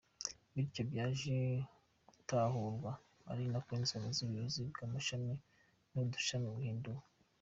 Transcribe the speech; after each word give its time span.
Bityo 0.53 0.81
byaje 0.89 1.35
gutahurwa 2.09 2.91
ari 3.31 3.43
uko 3.59 3.69
inzego 3.79 4.07
z’ubuyobozi 4.15 4.59
bw’amashami 4.69 5.33
n’udushami 5.91 6.47
bahinduwe. 6.55 7.03